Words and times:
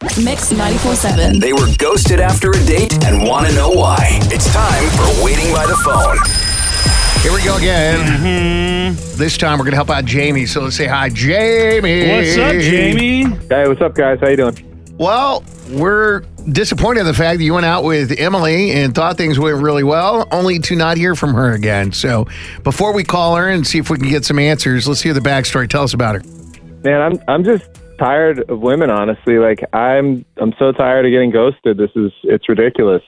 Mix 0.00 0.52
94.7. 0.52 1.40
They 1.40 1.52
were 1.52 1.66
ghosted 1.76 2.20
after 2.20 2.50
a 2.50 2.64
date 2.66 3.04
and 3.04 3.26
want 3.26 3.48
to 3.48 3.54
know 3.54 3.70
why. 3.70 4.20
It's 4.30 4.46
time 4.52 4.88
for 4.90 5.24
Waiting 5.24 5.52
by 5.52 5.66
the 5.66 5.74
Phone. 5.84 6.18
Here 7.20 7.32
we 7.32 7.44
go 7.44 7.56
again. 7.56 8.94
Mm-hmm. 8.94 9.18
This 9.18 9.36
time 9.36 9.58
we're 9.58 9.64
going 9.64 9.72
to 9.72 9.76
help 9.76 9.90
out 9.90 10.04
Jamie. 10.04 10.46
So 10.46 10.60
let's 10.60 10.76
say 10.76 10.86
hi, 10.86 11.08
Jamie. 11.08 12.08
What's 12.12 12.36
up, 12.36 12.52
Jamie? 12.62 13.24
Hey, 13.48 13.66
what's 13.66 13.80
up, 13.80 13.96
guys? 13.96 14.20
How 14.20 14.28
you 14.28 14.36
doing? 14.36 14.96
Well, 14.98 15.42
we're 15.70 16.20
disappointed 16.52 17.00
in 17.00 17.06
the 17.06 17.14
fact 17.14 17.38
that 17.38 17.44
you 17.44 17.54
went 17.54 17.66
out 17.66 17.82
with 17.82 18.12
Emily 18.20 18.70
and 18.70 18.94
thought 18.94 19.16
things 19.16 19.36
went 19.36 19.60
really 19.60 19.82
well, 19.82 20.28
only 20.30 20.60
to 20.60 20.76
not 20.76 20.96
hear 20.96 21.16
from 21.16 21.34
her 21.34 21.54
again. 21.54 21.90
So 21.90 22.28
before 22.62 22.92
we 22.92 23.02
call 23.02 23.34
her 23.34 23.48
and 23.48 23.66
see 23.66 23.78
if 23.78 23.90
we 23.90 23.98
can 23.98 24.08
get 24.08 24.24
some 24.24 24.38
answers, 24.38 24.86
let's 24.86 25.02
hear 25.02 25.12
the 25.12 25.18
backstory. 25.18 25.68
Tell 25.68 25.82
us 25.82 25.92
about 25.92 26.14
her. 26.14 26.22
Man, 26.84 27.00
I'm 27.00 27.18
I'm 27.26 27.42
just 27.42 27.68
tired 27.98 28.48
of 28.50 28.60
women. 28.60 28.90
Honestly, 28.90 29.38
like 29.38 29.64
I'm 29.72 30.24
I'm 30.36 30.54
so 30.58 30.72
tired 30.72 31.06
of 31.06 31.10
getting 31.10 31.30
ghosted. 31.30 31.76
This 31.76 31.90
is 31.94 32.12
it's 32.24 32.48
ridiculous. 32.48 33.02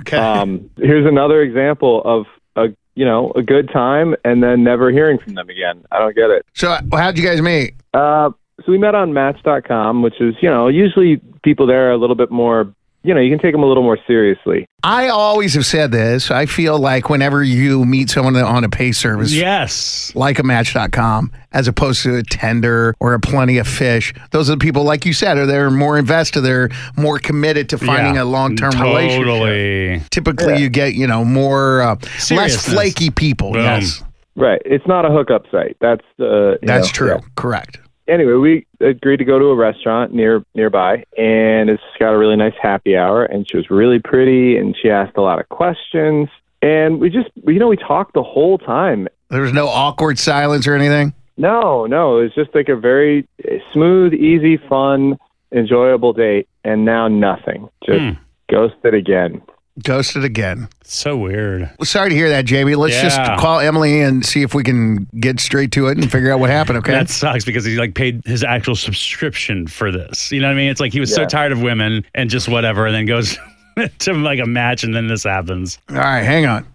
Okay. 0.00 0.16
Um, 0.16 0.70
here's 0.76 1.06
another 1.06 1.42
example 1.42 2.02
of 2.04 2.26
a 2.56 2.74
you 2.94 3.04
know 3.04 3.32
a 3.36 3.42
good 3.42 3.70
time 3.72 4.14
and 4.24 4.42
then 4.42 4.64
never 4.64 4.90
hearing 4.90 5.18
from 5.18 5.34
them 5.34 5.48
again. 5.48 5.84
I 5.92 5.98
don't 5.98 6.14
get 6.14 6.30
it. 6.30 6.46
so 6.54 6.76
how'd 6.92 7.18
you 7.18 7.24
guys 7.24 7.40
meet? 7.40 7.74
Uh, 7.94 8.30
so 8.64 8.72
we 8.72 8.78
met 8.78 8.94
on 8.94 9.12
Match.com, 9.12 10.02
which 10.02 10.20
is 10.20 10.34
you 10.40 10.50
know 10.50 10.68
usually 10.68 11.20
people 11.42 11.66
there 11.66 11.88
are 11.88 11.92
a 11.92 11.98
little 11.98 12.16
bit 12.16 12.30
more 12.30 12.72
you 13.02 13.14
know 13.14 13.20
you 13.20 13.30
can 13.30 13.38
take 13.38 13.52
them 13.52 13.62
a 13.62 13.66
little 13.66 13.82
more 13.82 13.98
seriously. 14.06 14.66
I 14.82 15.08
always 15.08 15.54
have 15.54 15.66
said 15.66 15.92
this. 15.92 16.30
I 16.30 16.46
feel 16.46 16.78
like 16.78 17.10
whenever 17.10 17.42
you 17.42 17.84
meet 17.84 18.08
someone 18.10 18.34
on 18.36 18.64
a 18.64 18.68
pay 18.70 18.92
service, 18.92 19.32
Yes. 19.32 20.12
like 20.14 20.38
a 20.38 20.42
match.com 20.42 21.30
as 21.52 21.68
opposed 21.68 22.02
to 22.04 22.16
a 22.16 22.22
Tinder 22.22 22.94
or 23.00 23.12
a 23.14 23.20
plenty 23.20 23.58
of 23.58 23.66
fish 23.66 24.14
those 24.30 24.48
are 24.48 24.52
the 24.54 24.58
people 24.58 24.84
like 24.84 25.04
you 25.04 25.12
said 25.12 25.36
are 25.36 25.46
they're 25.46 25.70
more 25.70 25.98
invested 25.98 26.42
they're 26.42 26.68
more 26.96 27.18
committed 27.18 27.68
to 27.70 27.78
finding 27.78 28.14
Yeah. 28.14 28.22
a 28.22 28.24
long-term 28.24 28.70
relationship 28.80 29.26
Totally. 29.26 30.02
typically 30.10 30.62
you 30.62 30.68
get 30.68 30.94
you 30.94 31.06
know 31.08 31.24
more 31.24 31.82
uh, 31.82 31.96
less 32.30 32.64
flaky 32.72 33.10
people 33.10 33.52
Boom. 33.52 33.62
yes 33.62 34.02
Right. 34.36 34.62
It's 34.64 34.86
not 34.86 35.04
a 35.04 35.10
hookup 35.10 35.42
site. 35.50 35.76
That's 35.80 36.04
uh, 36.20 36.54
that's 36.62 36.86
know, 36.86 36.92
true 36.92 37.08
yeah. 37.08 37.20
correct 37.36 37.78
anyway, 38.10 38.32
we 38.34 38.66
agreed 38.80 39.18
to 39.18 39.24
go 39.24 39.38
to 39.38 39.46
a 39.46 39.54
restaurant 39.54 40.12
near 40.12 40.44
nearby, 40.54 41.04
and 41.16 41.70
it's 41.70 41.82
got 41.98 42.12
a 42.12 42.18
really 42.18 42.36
nice 42.36 42.54
happy 42.60 42.96
hour. 42.96 43.24
And 43.24 43.48
she 43.48 43.56
was 43.56 43.70
really 43.70 43.98
pretty, 44.00 44.56
and 44.56 44.76
she 44.80 44.90
asked 44.90 45.16
a 45.16 45.22
lot 45.22 45.40
of 45.40 45.48
questions. 45.48 46.28
And 46.62 47.00
we 47.00 47.08
just, 47.08 47.30
you 47.46 47.58
know, 47.58 47.68
we 47.68 47.76
talked 47.76 48.12
the 48.14 48.22
whole 48.22 48.58
time. 48.58 49.08
there 49.30 49.40
was 49.40 49.52
no 49.52 49.66
awkward 49.68 50.18
silence 50.18 50.66
or 50.66 50.74
anything 50.74 51.14
No, 51.38 51.86
no, 51.86 52.18
it 52.18 52.22
was 52.24 52.34
just 52.34 52.54
like 52.54 52.68
a 52.68 52.76
very 52.76 53.26
smooth, 53.72 54.12
easy, 54.12 54.58
fun, 54.68 55.18
enjoyable 55.52 56.12
date. 56.12 56.48
And 56.64 56.84
now 56.84 57.08
nothing. 57.08 57.68
Just 57.86 58.00
Hmm. 58.00 58.10
ghosted 58.50 58.92
again. 58.92 59.40
Ghosted 59.82 60.24
again 60.24 60.68
So 60.84 61.16
weird. 61.16 61.70
sorry 61.82 62.10
to 62.10 62.14
hear 62.14 62.28
that 62.30 62.44
jamie 62.44 62.74
let's 62.74 63.00
just 63.00 63.16
call 63.40 63.60
emily 63.60 64.00
and 64.00 64.24
see 64.24 64.42
if 64.42 64.54
we 64.54 64.62
can 64.62 65.06
get 65.18 65.40
straight 65.40 65.72
to 65.72 65.86
it 65.88 65.98
and 65.98 66.10
figure 66.10 66.30
out 66.32 66.40
what 66.40 66.50
happened 66.50 66.78
okay 66.78 66.92
That 66.92 67.10
sucks 67.10 67.44
because 67.44 67.64
he 67.64 67.76
like 67.76 67.94
paid 67.94 68.22
his 68.24 68.42
actual 68.44 68.76
subscription 68.76 69.66
for 69.66 69.90
this. 69.90 70.30
You 70.32 70.40
know 70.40 70.48
what 70.48 70.52
I 70.52 70.56
mean? 70.56 70.70
It's 70.70 70.80
like 70.80 70.92
he 70.92 71.00
was 71.00 71.14
so 71.14 71.24
tired 71.24 71.52
of 71.52 71.62
women 71.62 72.04
and 72.14 72.28
just 72.30 72.48
whatever, 72.48 72.86
and 72.86 72.94
then 72.94 73.06
goes 73.06 73.36
to 74.00 74.12
like 74.14 74.38
a 74.40 74.46
match, 74.46 74.84
and 74.84 74.94
then 74.94 75.06
this 75.06 75.24
happens. 75.24 75.78
all 75.90 75.96
right 75.96 76.22
hang 76.22 76.46
on 76.46 76.66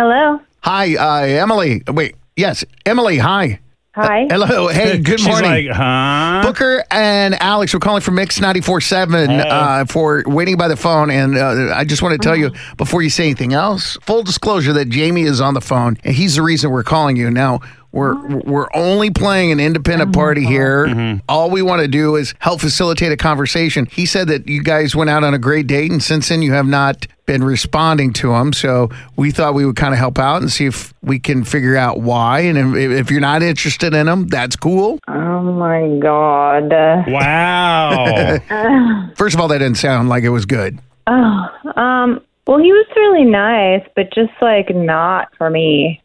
Hello. 0.00 0.40
hi 0.62 0.94
uh, 0.96 1.26
emily 1.42 1.82
wait 1.86 2.14
yes 2.34 2.64
emily 2.86 3.18
hi 3.18 3.60
Hi. 3.92 4.26
hello 4.30 4.68
hey 4.72 4.96
good 4.96 5.20
She's 5.20 5.28
morning 5.28 5.66
like, 5.66 5.76
huh? 5.76 6.40
Booker 6.42 6.82
and 6.90 7.34
Alex, 7.34 7.74
we're 7.74 7.80
calling 7.80 8.00
from 8.00 8.14
Mix 8.14 8.38
94.7 8.38 9.44
uh, 9.44 9.84
for 9.84 10.22
waiting 10.26 10.56
by 10.56 10.68
the 10.68 10.76
phone. 10.76 11.10
And 11.10 11.36
uh, 11.36 11.74
I 11.74 11.84
just 11.84 12.00
want 12.00 12.12
to 12.12 12.24
tell 12.26 12.36
you, 12.36 12.50
before 12.78 13.02
you 13.02 13.10
say 13.10 13.24
anything 13.24 13.52
else, 13.52 13.98
full 14.00 14.22
disclosure 14.22 14.72
that 14.74 14.88
Jamie 14.88 15.22
is 15.24 15.40
on 15.40 15.52
the 15.54 15.60
phone 15.60 15.98
and 16.04 16.14
he's 16.14 16.36
the 16.36 16.42
reason 16.42 16.70
we're 16.70 16.84
calling 16.84 17.16
you. 17.16 17.30
Now, 17.32 17.60
we're, 17.92 18.14
we're 18.40 18.68
only 18.74 19.10
playing 19.10 19.50
an 19.52 19.60
independent 19.60 20.14
party 20.14 20.44
here. 20.44 21.20
All 21.28 21.50
we 21.50 21.62
want 21.62 21.82
to 21.82 21.88
do 21.88 22.16
is 22.16 22.34
help 22.38 22.60
facilitate 22.60 23.10
a 23.12 23.16
conversation. 23.16 23.86
He 23.86 24.06
said 24.06 24.28
that 24.28 24.48
you 24.48 24.62
guys 24.62 24.94
went 24.94 25.10
out 25.10 25.24
on 25.24 25.34
a 25.34 25.38
great 25.38 25.66
date, 25.66 25.90
and 25.90 26.02
since 26.02 26.28
then 26.28 26.42
you 26.42 26.52
have 26.52 26.66
not 26.66 27.06
been 27.26 27.44
responding 27.44 28.12
to 28.12 28.34
him. 28.34 28.52
So 28.52 28.90
we 29.16 29.30
thought 29.30 29.54
we 29.54 29.64
would 29.64 29.76
kind 29.76 29.92
of 29.94 29.98
help 29.98 30.18
out 30.18 30.42
and 30.42 30.50
see 30.50 30.66
if 30.66 30.92
we 31.02 31.18
can 31.18 31.44
figure 31.44 31.76
out 31.76 32.00
why. 32.00 32.40
And 32.40 32.76
if, 32.76 32.90
if 32.90 33.10
you're 33.10 33.20
not 33.20 33.42
interested 33.42 33.94
in 33.94 34.08
him, 34.08 34.26
that's 34.26 34.56
cool. 34.56 34.98
Oh 35.08 35.42
my 35.42 35.98
God. 36.00 36.72
Wow. 37.10 38.38
First 39.16 39.34
of 39.34 39.40
all, 39.40 39.48
that 39.48 39.58
didn't 39.58 39.78
sound 39.78 40.08
like 40.08 40.24
it 40.24 40.30
was 40.30 40.46
good. 40.46 40.78
Oh, 41.06 41.46
um. 41.76 42.20
Well, 42.46 42.58
he 42.58 42.72
was 42.72 42.86
really 42.96 43.24
nice, 43.24 43.86
but 43.94 44.12
just 44.12 44.32
like 44.42 44.74
not 44.74 45.28
for 45.36 45.50
me. 45.50 46.02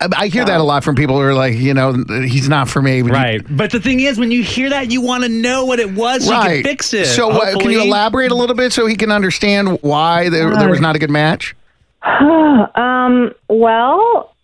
I, 0.00 0.08
I 0.16 0.26
hear 0.28 0.44
that 0.44 0.56
a 0.56 0.60
um, 0.60 0.66
lot 0.66 0.84
from 0.84 0.94
people 0.94 1.16
who 1.16 1.22
are 1.22 1.34
like, 1.34 1.54
you 1.54 1.74
know, 1.74 1.92
he's 2.08 2.48
not 2.48 2.68
for 2.68 2.80
me. 2.80 3.02
But 3.02 3.08
you- 3.08 3.14
right. 3.14 3.56
But 3.56 3.70
the 3.70 3.80
thing 3.80 4.00
is, 4.00 4.18
when 4.18 4.30
you 4.30 4.42
hear 4.42 4.70
that, 4.70 4.90
you 4.90 5.00
want 5.00 5.24
to 5.24 5.28
know 5.28 5.64
what 5.64 5.78
it 5.78 5.92
was 5.92 6.24
so 6.24 6.32
you 6.32 6.38
right. 6.38 6.54
can 6.54 6.62
fix 6.62 6.94
it. 6.94 7.06
So, 7.06 7.28
what, 7.28 7.40
can 7.60 7.70
you 7.70 7.78
hopefully. 7.78 7.88
elaborate 7.88 8.32
a 8.32 8.34
little 8.34 8.56
bit 8.56 8.72
so 8.72 8.86
he 8.86 8.96
can 8.96 9.10
understand 9.10 9.78
why 9.82 10.28
there, 10.28 10.54
there 10.56 10.68
was 10.68 10.80
not 10.80 10.96
a 10.96 10.98
good 10.98 11.10
match? 11.10 11.54
um. 12.02 13.32
Well, 13.48 14.34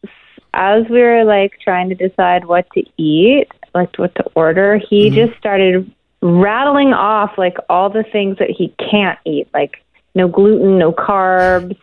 as 0.52 0.84
we 0.88 1.00
were 1.00 1.24
like 1.24 1.60
trying 1.60 1.88
to 1.90 1.94
decide 1.94 2.46
what 2.46 2.66
to 2.72 2.82
eat, 2.96 3.48
like 3.74 3.96
what 3.96 4.14
to 4.16 4.24
order, 4.34 4.78
he 4.78 5.08
mm-hmm. 5.08 5.26
just 5.26 5.38
started 5.38 5.90
rattling 6.22 6.92
off 6.92 7.36
like 7.38 7.56
all 7.68 7.90
the 7.90 8.02
things 8.02 8.38
that 8.38 8.50
he 8.50 8.74
can't 8.90 9.18
eat, 9.24 9.48
like 9.54 9.84
no 10.14 10.28
gluten, 10.28 10.78
no 10.78 10.92
carbs. 10.92 11.78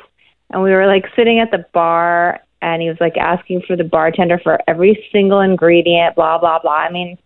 And 0.50 0.62
we 0.62 0.72
were 0.72 0.88
like 0.88 1.06
sitting 1.16 1.40
at 1.40 1.52
the 1.52 1.66
bar 1.72 2.42
and 2.64 2.82
he 2.82 2.88
was 2.90 2.98
like 3.00 3.18
asking 3.18 3.62
for 3.68 3.76
the 3.76 3.84
bartender 3.84 4.40
for 4.40 4.60
every 4.68 5.08
single 5.12 5.42
ingredient, 5.42 6.16
blah 6.16 6.40
blah 6.40 6.60
blah. 6.60 6.72
I 6.72 6.92
mean, 6.92 7.18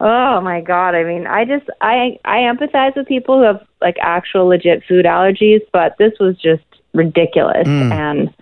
oh 0.00 0.40
my 0.40 0.60
god. 0.60 0.94
I 0.94 1.04
mean, 1.04 1.26
I 1.26 1.44
just 1.44 1.66
I 1.80 2.18
I 2.24 2.38
empathize 2.38 2.96
with 2.96 3.06
people 3.06 3.38
who 3.38 3.44
have 3.44 3.64
like 3.80 3.96
actual 4.00 4.46
legit 4.46 4.82
food 4.88 5.06
allergies, 5.06 5.60
but 5.72 5.96
this 5.98 6.12
was 6.18 6.36
just 6.36 6.64
ridiculous 6.92 7.66
and 7.92 8.34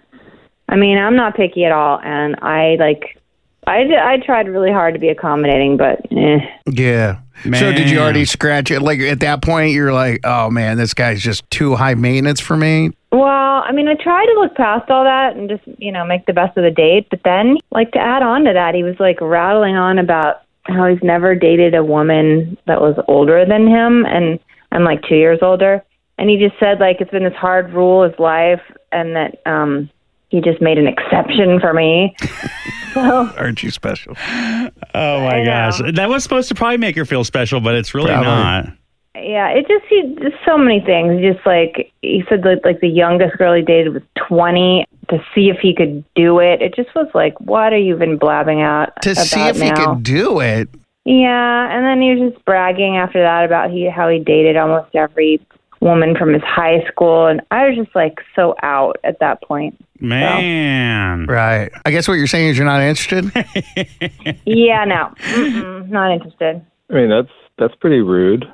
I 0.70 0.76
mean, 0.76 0.98
I'm 0.98 1.16
not 1.16 1.36
picky 1.36 1.64
at 1.64 1.72
all 1.72 2.00
and 2.00 2.36
I 2.40 2.76
like 2.78 3.18
I, 3.66 3.84
d- 3.84 3.96
I 3.96 4.16
tried 4.24 4.48
really 4.48 4.72
hard 4.72 4.94
to 4.94 5.00
be 5.00 5.08
accommodating, 5.08 5.76
but 5.76 6.00
eh. 6.10 6.38
Yeah. 6.66 7.18
So, 7.44 7.72
did 7.72 7.90
you 7.90 8.00
already 8.00 8.24
scratch 8.24 8.70
it? 8.70 8.80
Like, 8.80 8.98
at 9.00 9.20
that 9.20 9.42
point, 9.42 9.72
you're 9.72 9.92
like, 9.92 10.20
oh 10.24 10.50
man, 10.50 10.76
this 10.76 10.94
guy's 10.94 11.20
just 11.20 11.48
too 11.50 11.76
high 11.76 11.94
maintenance 11.94 12.40
for 12.40 12.56
me. 12.56 12.90
Well, 13.10 13.62
I 13.64 13.72
mean, 13.72 13.88
I 13.88 13.94
tried 13.94 14.26
to 14.26 14.34
look 14.34 14.54
past 14.54 14.90
all 14.90 15.04
that 15.04 15.34
and 15.34 15.48
just, 15.48 15.62
you 15.78 15.90
know, 15.90 16.04
make 16.04 16.26
the 16.26 16.34
best 16.34 16.56
of 16.58 16.64
the 16.64 16.70
date. 16.70 17.08
But 17.10 17.20
then, 17.24 17.56
like, 17.70 17.92
to 17.92 17.98
add 17.98 18.22
on 18.22 18.44
to 18.44 18.52
that, 18.52 18.74
he 18.74 18.82
was 18.82 18.96
like 19.00 19.20
rattling 19.20 19.76
on 19.76 19.98
about 19.98 20.42
how 20.64 20.86
he's 20.86 21.02
never 21.02 21.34
dated 21.34 21.74
a 21.74 21.82
woman 21.82 22.58
that 22.66 22.80
was 22.80 23.02
older 23.08 23.46
than 23.46 23.66
him. 23.66 24.04
And 24.04 24.38
I'm 24.72 24.84
like 24.84 25.02
two 25.08 25.16
years 25.16 25.38
older. 25.40 25.82
And 26.18 26.28
he 26.28 26.36
just 26.36 26.58
said, 26.60 26.80
like, 26.80 27.00
it's 27.00 27.10
been 27.10 27.24
this 27.24 27.34
hard 27.34 27.72
rule 27.72 28.02
his 28.02 28.18
life 28.18 28.60
and 28.92 29.16
that, 29.16 29.40
um, 29.46 29.88
he 30.28 30.42
just 30.42 30.60
made 30.60 30.76
an 30.76 30.86
exception 30.86 31.58
for 31.58 31.72
me. 31.72 32.14
so, 32.92 33.32
Aren't 33.38 33.62
you 33.62 33.70
special? 33.70 34.14
Oh 34.18 35.20
my 35.22 35.42
gosh. 35.44 35.80
That 35.94 36.10
was 36.10 36.22
supposed 36.22 36.48
to 36.48 36.54
probably 36.54 36.76
make 36.76 36.96
her 36.96 37.06
feel 37.06 37.24
special, 37.24 37.60
but 37.60 37.74
it's 37.74 37.94
really 37.94 38.08
Probably. 38.08 38.26
not. 38.26 38.68
Yeah, 39.14 39.48
it 39.48 39.66
just, 39.68 39.84
he, 39.88 40.16
just 40.20 40.36
so 40.46 40.56
many 40.56 40.80
things. 40.80 41.20
Just 41.20 41.44
like, 41.46 41.92
he 42.02 42.22
said, 42.28 42.44
like, 42.44 42.64
like 42.64 42.80
the 42.80 42.88
youngest 42.88 43.36
girl 43.38 43.54
he 43.54 43.62
dated 43.62 43.94
was 43.94 44.02
20 44.28 44.86
to 45.10 45.18
see 45.34 45.48
if 45.48 45.58
he 45.58 45.74
could 45.74 46.04
do 46.14 46.38
it. 46.38 46.62
It 46.62 46.74
just 46.74 46.94
was 46.94 47.08
like, 47.14 47.38
what 47.40 47.72
are 47.72 47.78
you 47.78 47.94
even 47.94 48.18
blabbing 48.18 48.60
out 48.60 48.90
To 49.02 49.12
about 49.12 49.26
see 49.26 49.40
if 49.40 49.60
he 49.60 49.70
could 49.72 50.02
do 50.02 50.40
it. 50.40 50.68
Yeah, 51.04 51.74
and 51.74 51.86
then 51.86 52.02
he 52.02 52.14
was 52.14 52.32
just 52.32 52.44
bragging 52.44 52.98
after 52.98 53.22
that 53.22 53.46
about 53.46 53.70
he 53.70 53.88
how 53.88 54.10
he 54.10 54.18
dated 54.18 54.58
almost 54.58 54.94
every 54.94 55.40
woman 55.80 56.14
from 56.16 56.34
his 56.34 56.42
high 56.42 56.84
school, 56.86 57.26
and 57.26 57.40
I 57.50 57.66
was 57.66 57.76
just 57.76 57.94
like 57.94 58.18
so 58.36 58.54
out 58.62 58.98
at 59.04 59.18
that 59.20 59.42
point. 59.42 59.82
Man. 60.00 61.26
Right. 61.26 61.70
I 61.84 61.90
guess 61.90 62.08
what 62.08 62.14
you're 62.14 62.26
saying 62.26 62.50
is 62.50 62.58
you're 62.58 62.66
not 62.66 62.82
interested. 62.82 63.32
Yeah, 64.44 64.84
no, 64.84 65.12
Mm-mm, 65.18 65.88
not 65.88 66.12
interested. 66.12 66.64
I 66.90 66.92
mean, 66.92 67.08
that's 67.08 67.32
that's 67.58 67.74
pretty 67.76 68.00
rude, 68.00 68.44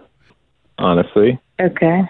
honestly. 0.78 1.38
Okay. 1.60 2.02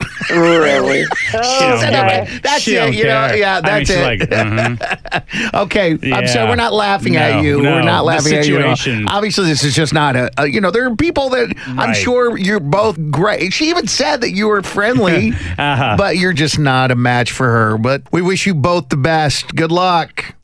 really? 0.30 1.04
She 1.04 1.32
don't 1.36 1.84
Okay. 1.84 2.38
That's 2.42 2.62
She 2.62 2.74
it, 2.74 2.80
don't 2.80 2.94
you 2.94 3.04
know, 3.04 3.28
care. 3.28 3.36
yeah, 3.36 3.60
I 3.62 3.78
mean, 3.78 3.84
that's 3.86 3.90
it. 3.90 4.02
like, 4.02 4.20
mhm. 4.20 5.54
Okay, 5.62 5.98
I'm 6.12 6.26
sorry, 6.26 6.48
we're 6.48 6.56
not 6.56 6.72
laughing 6.72 7.16
at 7.16 7.36
No, 7.36 7.40
you. 7.42 7.58
we're 7.58 7.82
not 7.82 8.04
laughing 8.06 8.32
at 8.34 8.46
you. 8.46 8.58
at 8.58 8.64
all. 8.64 9.04
Obviously, 9.08 9.46
this 9.46 9.62
is 9.62 9.74
just 9.74 9.92
not 9.92 10.16
a, 10.16 10.30
a. 10.38 10.46
You 10.46 10.60
know, 10.62 10.70
there 10.70 10.86
are 10.90 10.96
people 10.96 11.28
that 11.30 11.54
I'm 11.66 11.92
sure 11.94 12.36
you're 12.38 12.60
both 12.60 12.98
great. 13.10 13.52
She 13.52 13.68
even 13.68 13.86
said 13.88 14.22
that 14.22 14.30
you 14.30 14.48
were 14.48 14.62
friendly, 14.62 15.32
Uh-huh. 15.58 15.96
but 15.98 16.16
you're 16.16 16.32
just 16.32 16.58
not 16.58 16.90
a 16.90 16.96
match 16.96 17.30
for 17.32 17.46
her. 17.50 17.76
But 17.78 18.02
we 18.10 18.22
wish 18.22 18.46
you 18.46 18.54
both 18.54 18.88
the 18.88 18.96
best. 18.96 19.54
Good 19.54 19.70
luck. 19.72 20.34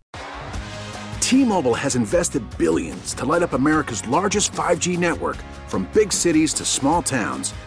T-Mobile 1.21 1.75
has 1.75 1.97
invested 1.97 2.43
billions 2.59 3.13
to 3.15 3.25
light 3.25 3.43
up 3.43 3.53
America's 3.53 4.07
largest 4.07 4.53
5G 4.53 4.97
network 4.99 5.37
from 5.67 5.89
big 5.93 6.13
cities 6.13 6.55
to 6.55 6.65
small 6.65 7.03
towns, 7.03 7.53